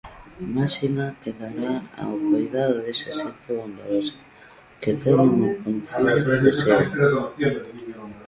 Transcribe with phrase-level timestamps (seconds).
[0.55, 4.15] Maxina quedará ao coidado desa xente bondadosa
[4.81, 5.39] que teñen
[5.71, 6.79] un fillo de seu.